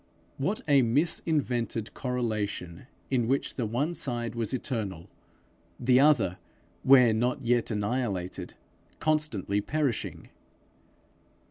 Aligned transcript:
What 0.39 0.61
a 0.67 0.81
mis 0.81 1.21
invented 1.27 1.93
correlation 1.93 2.87
in 3.11 3.27
which 3.27 3.53
the 3.53 3.67
one 3.67 3.93
side 3.93 4.33
was 4.33 4.51
eternal, 4.51 5.11
the 5.79 5.99
other, 5.99 6.39
where 6.81 7.13
not 7.13 7.43
yet 7.43 7.69
annihilated, 7.69 8.55
constantly 8.99 9.61
perishing! 9.61 10.29